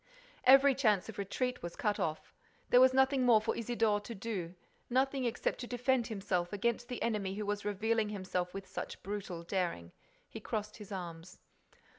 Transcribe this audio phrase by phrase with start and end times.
[0.45, 2.33] Every chance of retreat was cut off.
[2.71, 4.55] There was nothing more for Isidore to do,
[4.89, 9.43] nothing except to defend himself against the enemy who was revealing himself with such brutal
[9.43, 9.91] daring.
[10.27, 11.37] He crossed his arms.